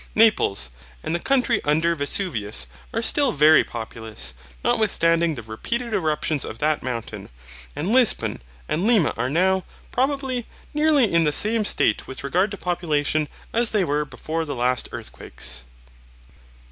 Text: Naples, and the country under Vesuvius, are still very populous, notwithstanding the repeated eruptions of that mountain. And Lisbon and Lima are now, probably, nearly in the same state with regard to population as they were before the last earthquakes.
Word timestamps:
Naples, 0.15 0.71
and 1.03 1.13
the 1.13 1.19
country 1.19 1.63
under 1.63 1.93
Vesuvius, 1.95 2.65
are 2.91 3.03
still 3.03 3.31
very 3.31 3.63
populous, 3.63 4.33
notwithstanding 4.63 5.35
the 5.35 5.43
repeated 5.43 5.93
eruptions 5.93 6.43
of 6.43 6.57
that 6.57 6.81
mountain. 6.81 7.29
And 7.75 7.87
Lisbon 7.89 8.41
and 8.67 8.87
Lima 8.87 9.13
are 9.15 9.29
now, 9.29 9.63
probably, 9.91 10.47
nearly 10.73 11.13
in 11.13 11.23
the 11.23 11.31
same 11.31 11.63
state 11.65 12.07
with 12.07 12.23
regard 12.23 12.49
to 12.49 12.57
population 12.57 13.27
as 13.53 13.69
they 13.69 13.83
were 13.83 14.03
before 14.03 14.43
the 14.43 14.55
last 14.55 14.89
earthquakes. 14.91 15.65